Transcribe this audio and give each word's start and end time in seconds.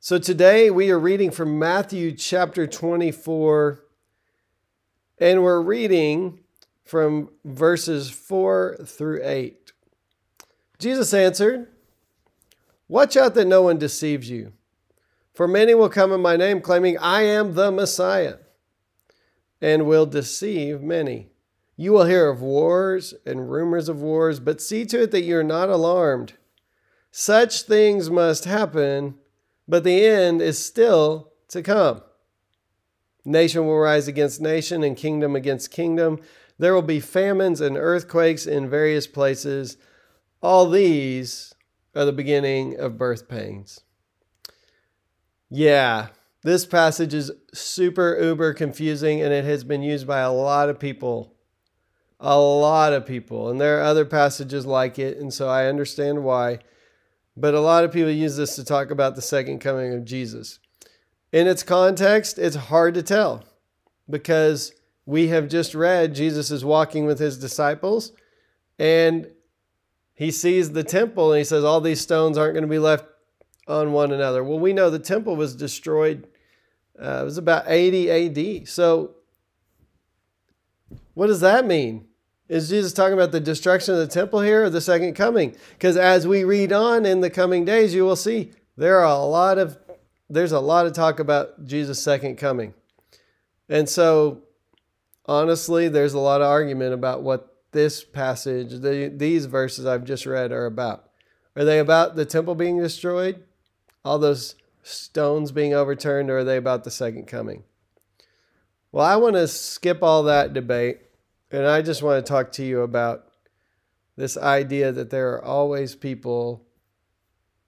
So 0.00 0.16
today 0.16 0.70
we 0.70 0.92
are 0.92 0.98
reading 0.98 1.32
from 1.32 1.58
Matthew 1.58 2.12
chapter 2.12 2.68
24, 2.68 3.82
and 5.18 5.42
we're 5.42 5.60
reading 5.60 6.38
from 6.84 7.30
verses 7.44 8.08
4 8.08 8.78
through 8.86 9.20
8. 9.24 9.72
Jesus 10.78 11.12
answered, 11.12 11.66
Watch 12.86 13.16
out 13.16 13.34
that 13.34 13.46
no 13.46 13.62
one 13.62 13.76
deceives 13.76 14.30
you, 14.30 14.52
for 15.34 15.48
many 15.48 15.74
will 15.74 15.88
come 15.88 16.12
in 16.12 16.22
my 16.22 16.36
name, 16.36 16.60
claiming, 16.60 16.96
I 16.98 17.22
am 17.22 17.54
the 17.54 17.72
Messiah, 17.72 18.36
and 19.60 19.84
will 19.84 20.06
deceive 20.06 20.80
many. 20.80 21.26
You 21.76 21.90
will 21.90 22.04
hear 22.04 22.28
of 22.28 22.40
wars 22.40 23.14
and 23.26 23.50
rumors 23.50 23.88
of 23.88 24.00
wars, 24.00 24.38
but 24.38 24.62
see 24.62 24.84
to 24.86 25.02
it 25.02 25.10
that 25.10 25.22
you're 25.22 25.42
not 25.42 25.68
alarmed. 25.68 26.34
Such 27.10 27.62
things 27.62 28.08
must 28.08 28.44
happen, 28.44 29.16
but 29.68 29.84
the 29.84 30.04
end 30.06 30.40
is 30.40 30.58
still 30.58 31.32
to 31.48 31.62
come. 31.62 32.02
Nation 33.24 33.66
will 33.66 33.78
rise 33.78 34.08
against 34.08 34.40
nation 34.40 34.82
and 34.82 34.96
kingdom 34.96 35.36
against 35.36 35.70
kingdom. 35.70 36.20
There 36.58 36.74
will 36.74 36.82
be 36.82 37.00
famines 37.00 37.60
and 37.60 37.76
earthquakes 37.76 38.46
in 38.46 38.70
various 38.70 39.06
places. 39.06 39.76
All 40.42 40.68
these 40.68 41.54
are 41.94 42.04
the 42.04 42.12
beginning 42.12 42.78
of 42.78 42.96
birth 42.96 43.28
pains. 43.28 43.80
Yeah, 45.50 46.08
this 46.42 46.64
passage 46.64 47.12
is 47.12 47.30
super 47.52 48.18
uber 48.20 48.54
confusing 48.54 49.20
and 49.20 49.32
it 49.32 49.44
has 49.44 49.64
been 49.64 49.82
used 49.82 50.06
by 50.06 50.20
a 50.20 50.32
lot 50.32 50.68
of 50.68 50.78
people 50.78 51.34
a 52.20 52.38
lot 52.38 52.92
of 52.92 53.06
people. 53.06 53.48
And 53.48 53.60
there 53.60 53.78
are 53.78 53.84
other 53.84 54.04
passages 54.04 54.66
like 54.66 54.98
it, 54.98 55.18
and 55.18 55.32
so 55.32 55.48
I 55.48 55.66
understand 55.66 56.24
why. 56.24 56.58
But 57.40 57.54
a 57.54 57.60
lot 57.60 57.84
of 57.84 57.92
people 57.92 58.10
use 58.10 58.36
this 58.36 58.56
to 58.56 58.64
talk 58.64 58.90
about 58.90 59.14
the 59.14 59.22
second 59.22 59.60
coming 59.60 59.94
of 59.94 60.04
Jesus. 60.04 60.58
In 61.30 61.46
its 61.46 61.62
context, 61.62 62.36
it's 62.36 62.56
hard 62.56 62.94
to 62.94 63.02
tell 63.02 63.44
because 64.10 64.72
we 65.06 65.28
have 65.28 65.48
just 65.48 65.72
read 65.72 66.16
Jesus 66.16 66.50
is 66.50 66.64
walking 66.64 67.06
with 67.06 67.20
his 67.20 67.38
disciples 67.38 68.12
and 68.76 69.28
he 70.14 70.32
sees 70.32 70.72
the 70.72 70.82
temple 70.82 71.32
and 71.32 71.38
he 71.38 71.44
says, 71.44 71.62
All 71.62 71.80
these 71.80 72.00
stones 72.00 72.36
aren't 72.36 72.54
going 72.54 72.62
to 72.62 72.68
be 72.68 72.80
left 72.80 73.04
on 73.68 73.92
one 73.92 74.10
another. 74.10 74.42
Well, 74.42 74.58
we 74.58 74.72
know 74.72 74.90
the 74.90 74.98
temple 74.98 75.36
was 75.36 75.54
destroyed, 75.54 76.26
uh, 77.00 77.20
it 77.20 77.24
was 77.24 77.38
about 77.38 77.64
80 77.68 78.62
AD. 78.62 78.68
So, 78.68 79.14
what 81.14 81.28
does 81.28 81.40
that 81.40 81.66
mean? 81.66 82.07
Is 82.48 82.70
Jesus 82.70 82.92
talking 82.92 83.12
about 83.12 83.32
the 83.32 83.40
destruction 83.40 83.94
of 83.94 84.00
the 84.00 84.06
temple 84.06 84.40
here 84.40 84.64
or 84.64 84.70
the 84.70 84.80
second 84.80 85.14
coming? 85.14 85.54
Because 85.72 85.96
as 85.96 86.26
we 86.26 86.44
read 86.44 86.72
on 86.72 87.04
in 87.04 87.20
the 87.20 87.30
coming 87.30 87.64
days, 87.64 87.94
you 87.94 88.04
will 88.04 88.16
see 88.16 88.52
there 88.76 88.98
are 88.98 89.04
a 89.04 89.18
lot 89.18 89.58
of 89.58 89.78
there's 90.30 90.52
a 90.52 90.60
lot 90.60 90.86
of 90.86 90.92
talk 90.92 91.20
about 91.20 91.66
Jesus' 91.66 92.02
second 92.02 92.36
coming. 92.36 92.74
And 93.68 93.88
so 93.88 94.42
honestly, 95.26 95.88
there's 95.88 96.14
a 96.14 96.18
lot 96.18 96.40
of 96.40 96.46
argument 96.46 96.94
about 96.94 97.22
what 97.22 97.54
this 97.72 98.02
passage, 98.04 98.80
the, 98.80 99.12
these 99.14 99.46
verses 99.46 99.86
I've 99.86 100.04
just 100.04 100.26
read 100.26 100.52
are 100.52 100.66
about. 100.66 101.08
Are 101.56 101.64
they 101.64 101.78
about 101.78 102.16
the 102.16 102.24
temple 102.24 102.54
being 102.54 102.78
destroyed? 102.78 103.42
All 104.04 104.18
those 104.18 104.54
stones 104.82 105.52
being 105.52 105.74
overturned, 105.74 106.30
or 106.30 106.38
are 106.38 106.44
they 106.44 106.56
about 106.56 106.84
the 106.84 106.90
second 106.90 107.26
coming? 107.26 107.64
Well, 108.92 109.04
I 109.04 109.16
want 109.16 109.34
to 109.34 109.48
skip 109.48 110.02
all 110.02 110.22
that 110.24 110.54
debate 110.54 111.00
and 111.50 111.66
I 111.66 111.82
just 111.82 112.02
want 112.02 112.24
to 112.24 112.28
talk 112.28 112.52
to 112.52 112.64
you 112.64 112.82
about 112.82 113.24
this 114.16 114.36
idea 114.36 114.92
that 114.92 115.10
there 115.10 115.32
are 115.34 115.44
always 115.44 115.94
people 115.94 116.66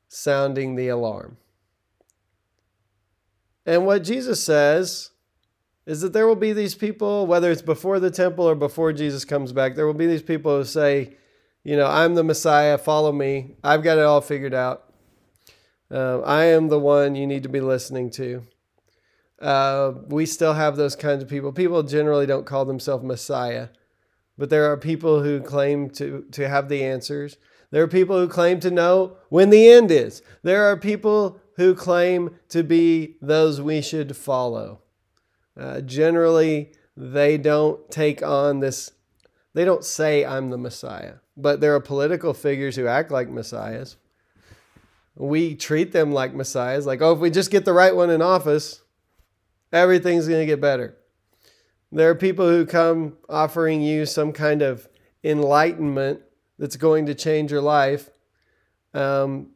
sounding 0.08 0.74
the 0.74 0.88
alarm. 0.88 1.36
And 3.64 3.86
what 3.86 4.02
Jesus 4.02 4.42
says 4.42 5.10
is 5.86 6.00
that 6.00 6.12
there 6.12 6.26
will 6.26 6.36
be 6.36 6.52
these 6.52 6.74
people, 6.74 7.26
whether 7.26 7.50
it's 7.50 7.62
before 7.62 8.00
the 8.00 8.10
temple 8.10 8.48
or 8.48 8.54
before 8.54 8.92
Jesus 8.92 9.24
comes 9.24 9.52
back, 9.52 9.74
there 9.74 9.86
will 9.86 9.94
be 9.94 10.06
these 10.06 10.22
people 10.22 10.58
who 10.58 10.64
say, 10.64 11.16
you 11.62 11.76
know, 11.76 11.86
I'm 11.86 12.14
the 12.14 12.24
Messiah, 12.24 12.78
follow 12.78 13.12
me. 13.12 13.56
I've 13.62 13.82
got 13.82 13.98
it 13.98 14.04
all 14.04 14.20
figured 14.20 14.54
out. 14.54 14.92
Uh, 15.90 16.20
I 16.20 16.46
am 16.46 16.68
the 16.68 16.78
one 16.78 17.14
you 17.14 17.26
need 17.26 17.42
to 17.42 17.48
be 17.48 17.60
listening 17.60 18.10
to. 18.12 18.44
Uh, 19.40 19.92
we 20.08 20.26
still 20.26 20.52
have 20.52 20.76
those 20.76 20.94
kinds 20.94 21.22
of 21.22 21.28
people. 21.28 21.52
People 21.52 21.82
generally 21.82 22.26
don't 22.26 22.46
call 22.46 22.64
themselves 22.64 23.04
Messiah, 23.04 23.68
but 24.36 24.50
there 24.50 24.70
are 24.70 24.76
people 24.76 25.22
who 25.22 25.40
claim 25.40 25.88
to, 25.90 26.26
to 26.32 26.48
have 26.48 26.68
the 26.68 26.84
answers. 26.84 27.36
There 27.70 27.82
are 27.82 27.88
people 27.88 28.18
who 28.18 28.28
claim 28.28 28.60
to 28.60 28.70
know 28.70 29.16
when 29.28 29.50
the 29.50 29.70
end 29.70 29.90
is. 29.90 30.22
There 30.42 30.64
are 30.64 30.76
people 30.76 31.40
who 31.56 31.74
claim 31.74 32.36
to 32.48 32.62
be 32.62 33.16
those 33.20 33.60
we 33.60 33.80
should 33.80 34.16
follow. 34.16 34.80
Uh, 35.58 35.80
generally, 35.80 36.72
they 36.96 37.38
don't 37.38 37.90
take 37.90 38.22
on 38.22 38.60
this, 38.60 38.92
they 39.54 39.64
don't 39.64 39.84
say, 39.84 40.24
I'm 40.24 40.50
the 40.50 40.58
Messiah, 40.58 41.14
but 41.36 41.60
there 41.60 41.74
are 41.74 41.80
political 41.80 42.34
figures 42.34 42.76
who 42.76 42.86
act 42.86 43.10
like 43.10 43.28
messiahs. 43.28 43.96
We 45.14 45.54
treat 45.54 45.92
them 45.92 46.12
like 46.12 46.34
messiahs, 46.34 46.86
like, 46.86 47.02
oh, 47.02 47.12
if 47.12 47.18
we 47.18 47.30
just 47.30 47.50
get 47.50 47.64
the 47.64 47.72
right 47.72 47.94
one 47.94 48.10
in 48.10 48.22
office, 48.22 48.82
everything's 49.72 50.28
going 50.28 50.40
to 50.40 50.46
get 50.46 50.60
better. 50.60 50.96
There 51.92 52.08
are 52.10 52.14
people 52.14 52.48
who 52.48 52.66
come 52.66 53.16
offering 53.28 53.82
you 53.82 54.06
some 54.06 54.32
kind 54.32 54.62
of 54.62 54.88
enlightenment 55.24 56.20
that's 56.58 56.76
going 56.76 57.06
to 57.06 57.14
change 57.14 57.50
your 57.50 57.60
life 57.60 58.10
um, 58.94 59.48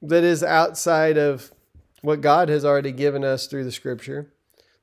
that 0.00 0.24
is 0.24 0.42
outside 0.42 1.18
of 1.18 1.52
what 2.00 2.20
God 2.20 2.48
has 2.48 2.64
already 2.64 2.92
given 2.92 3.24
us 3.24 3.46
through 3.46 3.64
the 3.64 3.72
scripture. 3.72 4.32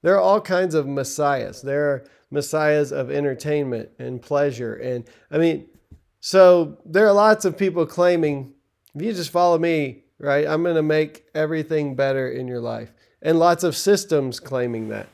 There 0.01 0.16
are 0.16 0.22
all 0.22 0.39
kinds 0.39 0.75
of 0.75 0.88
messiahs. 0.88 1.61
There 1.61 1.89
are 1.89 2.05
messiahs 2.31 2.91
of 2.91 3.11
entertainment 3.11 3.89
and 3.97 4.22
pleasure. 4.22 4.75
And 4.75 5.05
I 5.31 5.38
mean, 5.38 5.67
so 6.22 6.78
there 6.85 7.07
are 7.07 7.13
lots 7.13 7.44
of 7.44 7.57
people 7.57 7.85
claiming, 7.85 8.53
if 8.94 9.01
you 9.01 9.13
just 9.13 9.31
follow 9.31 9.57
me, 9.57 10.03
right, 10.19 10.47
I'm 10.47 10.63
going 10.63 10.75
to 10.75 10.83
make 10.83 11.25
everything 11.33 11.95
better 11.95 12.29
in 12.29 12.47
your 12.47 12.61
life 12.61 12.94
and 13.22 13.40
lots 13.40 13.63
of 13.63 13.75
systems 13.75 14.40
claiming 14.40 14.90
that, 14.90 15.07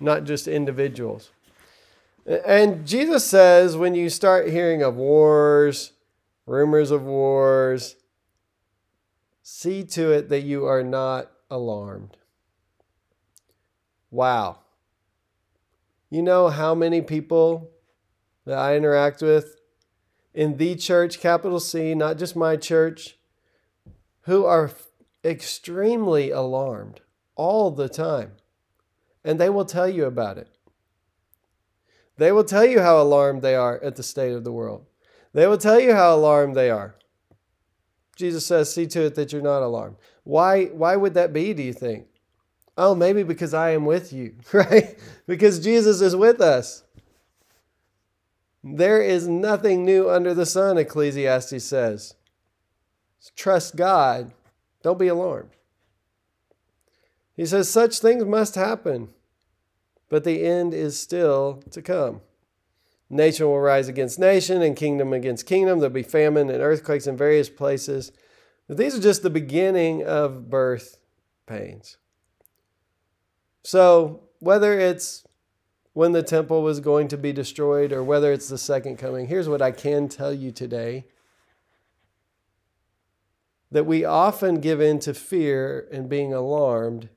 not 0.00 0.24
just 0.24 0.48
individuals. 0.48 1.30
And 2.26 2.86
Jesus 2.86 3.24
says 3.24 3.76
when 3.76 3.94
you 3.94 4.10
start 4.10 4.48
hearing 4.48 4.82
of 4.82 4.96
wars, 4.96 5.92
rumors 6.44 6.90
of 6.90 7.04
wars, 7.04 7.96
see 9.42 9.84
to 9.84 10.10
it 10.10 10.28
that 10.28 10.42
you 10.42 10.66
are 10.66 10.82
not 10.82 11.30
alarmed. 11.50 12.16
Wow. 14.10 14.58
You 16.10 16.22
know 16.22 16.48
how 16.48 16.74
many 16.74 17.00
people 17.00 17.70
that 18.44 18.58
I 18.58 18.76
interact 18.76 19.22
with 19.22 19.60
in 20.34 20.56
the 20.56 20.74
church, 20.74 21.20
capital 21.20 21.60
C, 21.60 21.94
not 21.94 22.18
just 22.18 22.34
my 22.34 22.56
church, 22.56 23.16
who 24.22 24.44
are 24.44 24.70
extremely 25.24 26.30
alarmed 26.30 27.00
all 27.36 27.70
the 27.70 27.88
time. 27.88 28.32
And 29.24 29.40
they 29.40 29.48
will 29.48 29.64
tell 29.64 29.88
you 29.88 30.06
about 30.06 30.38
it. 30.38 30.48
They 32.16 32.32
will 32.32 32.44
tell 32.44 32.64
you 32.64 32.80
how 32.80 33.00
alarmed 33.00 33.42
they 33.42 33.54
are 33.54 33.82
at 33.82 33.96
the 33.96 34.02
state 34.02 34.32
of 34.32 34.44
the 34.44 34.52
world. 34.52 34.86
They 35.32 35.46
will 35.46 35.58
tell 35.58 35.78
you 35.78 35.92
how 35.92 36.14
alarmed 36.14 36.54
they 36.56 36.70
are. 36.70 36.96
Jesus 38.16 38.46
says, 38.46 38.72
See 38.72 38.86
to 38.86 39.04
it 39.04 39.14
that 39.16 39.32
you're 39.32 39.42
not 39.42 39.62
alarmed. 39.62 39.96
Why, 40.24 40.64
why 40.66 40.96
would 40.96 41.14
that 41.14 41.32
be, 41.32 41.52
do 41.52 41.62
you 41.62 41.74
think? 41.74 42.06
Oh, 42.78 42.94
maybe 42.94 43.22
because 43.22 43.54
I 43.54 43.70
am 43.70 43.84
with 43.84 44.12
you, 44.12 44.34
right? 44.52 44.98
because 45.26 45.60
Jesus 45.60 46.00
is 46.00 46.16
with 46.16 46.40
us. 46.40 46.82
There 48.64 49.00
is 49.00 49.28
nothing 49.28 49.84
new 49.84 50.10
under 50.10 50.34
the 50.34 50.46
sun, 50.46 50.76
Ecclesiastes 50.76 51.62
says. 51.62 52.14
Trust 53.36 53.76
God. 53.76 54.32
Don't 54.82 54.98
be 54.98 55.08
alarmed. 55.08 55.50
He 57.36 57.44
says, 57.46 57.68
Such 57.68 57.98
things 57.98 58.24
must 58.24 58.54
happen, 58.54 59.10
but 60.08 60.24
the 60.24 60.44
end 60.44 60.72
is 60.72 60.98
still 60.98 61.62
to 61.70 61.82
come. 61.82 62.22
Nation 63.08 63.46
will 63.46 63.60
rise 63.60 63.88
against 63.88 64.18
nation 64.18 64.62
and 64.62 64.74
kingdom 64.74 65.12
against 65.12 65.46
kingdom. 65.46 65.78
There'll 65.78 65.92
be 65.92 66.02
famine 66.02 66.50
and 66.50 66.62
earthquakes 66.62 67.06
in 67.06 67.16
various 67.16 67.48
places. 67.48 68.10
But 68.66 68.78
these 68.78 68.96
are 68.96 69.00
just 69.00 69.22
the 69.22 69.30
beginning 69.30 70.04
of 70.04 70.50
birth 70.50 70.98
pains. 71.46 71.98
So, 73.62 74.22
whether 74.40 74.78
it's 74.78 75.24
when 75.92 76.12
the 76.12 76.22
temple 76.22 76.62
was 76.62 76.80
going 76.80 77.08
to 77.08 77.16
be 77.16 77.32
destroyed 77.32 77.92
or 77.92 78.02
whether 78.02 78.32
it's 78.32 78.48
the 78.48 78.58
second 78.58 78.96
coming, 78.96 79.28
here's 79.28 79.48
what 79.48 79.62
I 79.62 79.70
can 79.70 80.08
tell 80.08 80.32
you 80.32 80.50
today 80.50 81.06
that 83.70 83.86
we 83.86 84.04
often 84.04 84.60
give 84.60 84.80
in 84.80 84.98
to 85.00 85.12
fear 85.12 85.88
and 85.92 86.08
being 86.08 86.32
alarmed 86.32 87.08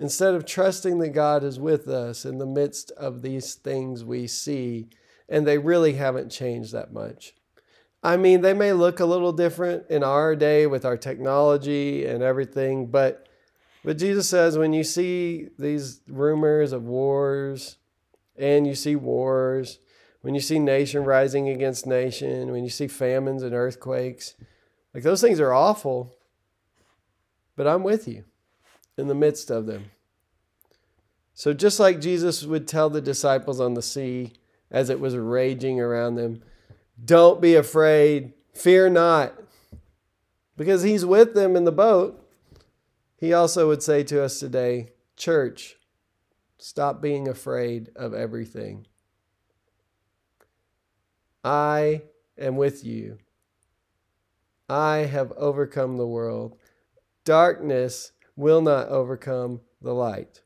instead 0.00 0.34
of 0.34 0.46
trusting 0.46 0.98
that 0.98 1.10
God 1.10 1.44
is 1.44 1.60
with 1.60 1.86
us 1.86 2.24
in 2.24 2.38
the 2.38 2.46
midst 2.46 2.90
of 2.92 3.20
these 3.20 3.54
things 3.54 4.02
we 4.02 4.26
see, 4.26 4.88
and 5.28 5.46
they 5.46 5.58
really 5.58 5.92
haven't 5.92 6.30
changed 6.30 6.72
that 6.72 6.90
much. 6.90 7.34
I 8.02 8.16
mean, 8.16 8.40
they 8.40 8.54
may 8.54 8.72
look 8.72 8.98
a 8.98 9.04
little 9.04 9.30
different 9.30 9.84
in 9.90 10.02
our 10.02 10.34
day 10.34 10.66
with 10.66 10.86
our 10.86 10.96
technology 10.96 12.06
and 12.06 12.22
everything, 12.22 12.86
but 12.86 13.28
but 13.82 13.96
Jesus 13.96 14.28
says 14.28 14.58
when 14.58 14.72
you 14.72 14.84
see 14.84 15.48
these 15.58 16.00
rumors 16.06 16.72
of 16.72 16.84
wars 16.84 17.76
and 18.36 18.66
you 18.66 18.74
see 18.74 18.94
wars, 18.96 19.78
when 20.20 20.34
you 20.34 20.40
see 20.40 20.58
nation 20.58 21.04
rising 21.04 21.48
against 21.48 21.86
nation, 21.86 22.52
when 22.52 22.62
you 22.62 22.68
see 22.68 22.88
famines 22.88 23.42
and 23.42 23.54
earthquakes, 23.54 24.34
like 24.92 25.02
those 25.02 25.22
things 25.22 25.40
are 25.40 25.52
awful, 25.52 26.14
but 27.56 27.66
I'm 27.66 27.82
with 27.82 28.06
you 28.08 28.24
in 29.00 29.08
the 29.08 29.14
midst 29.14 29.50
of 29.50 29.66
them. 29.66 29.90
So 31.34 31.54
just 31.54 31.80
like 31.80 32.00
Jesus 32.00 32.44
would 32.44 32.68
tell 32.68 32.90
the 32.90 33.00
disciples 33.00 33.60
on 33.60 33.74
the 33.74 33.82
sea 33.82 34.34
as 34.70 34.90
it 34.90 35.00
was 35.00 35.16
raging 35.16 35.80
around 35.80 36.14
them, 36.14 36.42
don't 37.02 37.40
be 37.40 37.54
afraid, 37.54 38.34
fear 38.54 38.90
not, 38.90 39.32
because 40.56 40.82
he's 40.82 41.04
with 41.04 41.34
them 41.34 41.56
in 41.56 41.64
the 41.64 41.72
boat. 41.72 42.22
He 43.16 43.32
also 43.32 43.68
would 43.68 43.82
say 43.82 44.04
to 44.04 44.22
us 44.22 44.38
today, 44.38 44.90
church, 45.16 45.76
stop 46.58 47.00
being 47.00 47.26
afraid 47.26 47.90
of 47.96 48.12
everything. 48.12 48.86
I 51.42 52.02
am 52.38 52.56
with 52.56 52.84
you. 52.84 53.18
I 54.68 54.98
have 54.98 55.32
overcome 55.32 55.96
the 55.96 56.06
world. 56.06 56.56
Darkness 57.24 58.12
will 58.36 58.60
not 58.60 58.88
overcome 58.88 59.60
the 59.80 59.92
light. 59.92 60.40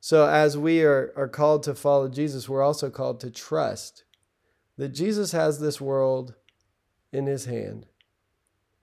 So, 0.00 0.28
as 0.28 0.58
we 0.58 0.82
are, 0.82 1.12
are 1.16 1.28
called 1.28 1.62
to 1.62 1.74
follow 1.74 2.08
Jesus, 2.08 2.48
we're 2.48 2.62
also 2.62 2.90
called 2.90 3.20
to 3.20 3.30
trust 3.30 4.04
that 4.76 4.90
Jesus 4.90 5.32
has 5.32 5.60
this 5.60 5.80
world 5.80 6.34
in 7.12 7.26
his 7.26 7.46
hand. 7.46 7.86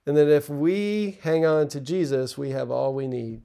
And 0.06 0.18
that 0.18 0.28
if 0.28 0.50
we 0.50 1.20
hang 1.22 1.46
on 1.46 1.68
to 1.70 1.80
Jesus, 1.80 2.38
we 2.38 2.50
have 2.50 2.72
all 2.72 2.94
we 2.94 3.08
need. 3.08 3.44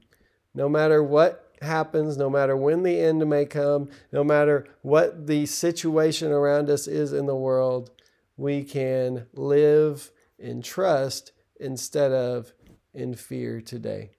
No 0.55 0.69
matter 0.69 1.03
what 1.03 1.53
happens, 1.61 2.17
no 2.17 2.31
matter 2.31 2.57
when 2.57 2.83
the 2.83 2.99
end 2.99 3.29
may 3.29 3.45
come, 3.45 3.91
no 4.11 4.25
matter 4.25 4.67
what 4.83 5.27
the 5.27 5.45
situation 5.47 6.33
around 6.33 6.71
us 6.71 6.87
is 6.87 7.13
in 7.13 7.27
the 7.27 7.37
world, 7.37 7.91
we 8.37 8.65
can 8.65 9.27
live 9.35 10.11
in 10.39 10.63
trust 10.63 11.33
instead 11.61 12.13
of 12.13 12.53
in 12.97 13.15
fear 13.15 13.61
today. 13.61 14.11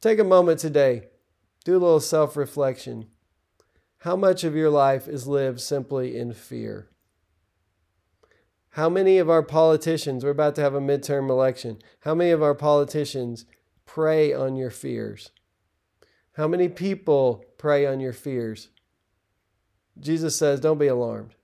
Take 0.00 0.18
a 0.18 0.24
moment 0.24 0.60
today, 0.60 1.08
do 1.64 1.72
a 1.72 1.78
little 1.78 2.00
self 2.00 2.36
reflection. 2.36 3.06
How 4.02 4.14
much 4.14 4.44
of 4.44 4.54
your 4.54 4.70
life 4.70 5.08
is 5.08 5.26
lived 5.26 5.60
simply 5.60 6.16
in 6.16 6.32
fear? 6.32 6.88
How 8.70 8.88
many 8.88 9.18
of 9.18 9.28
our 9.28 9.42
politicians, 9.42 10.24
we're 10.24 10.30
about 10.30 10.54
to 10.54 10.60
have 10.60 10.74
a 10.74 10.80
midterm 10.80 11.28
election, 11.28 11.78
how 12.00 12.14
many 12.14 12.30
of 12.30 12.42
our 12.42 12.54
politicians 12.54 13.44
prey 13.86 14.32
on 14.32 14.54
your 14.54 14.70
fears? 14.70 15.30
How 16.34 16.46
many 16.46 16.68
people 16.68 17.44
prey 17.58 17.86
on 17.86 17.98
your 17.98 18.12
fears? 18.12 18.68
Jesus 19.98 20.36
says, 20.36 20.60
don't 20.60 20.78
be 20.78 20.86
alarmed. 20.86 21.34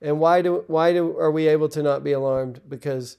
And 0.00 0.20
why 0.20 0.42
do 0.42 0.64
why 0.66 0.92
do 0.92 1.16
are 1.18 1.30
we 1.30 1.48
able 1.48 1.68
to 1.70 1.82
not 1.82 2.04
be 2.04 2.12
alarmed? 2.12 2.60
Because 2.68 3.18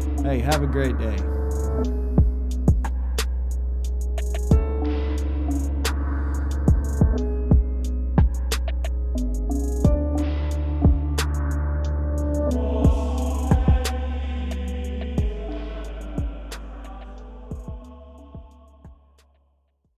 Hey, 0.19 0.39
have 0.39 0.61
a 0.61 0.67
great 0.67 0.97
day. 0.99 1.17